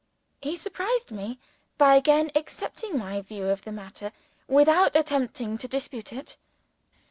He 0.41 0.55
surprised 0.55 1.11
me 1.11 1.37
by 1.77 1.95
again 1.95 2.31
accepting 2.33 2.97
my 2.97 3.21
view 3.21 3.47
of 3.49 3.61
the 3.65 3.71
matter, 3.71 4.11
without 4.47 4.95
attempting 4.95 5.59
to 5.59 5.67
dispute 5.67 6.11
it. 6.11 6.37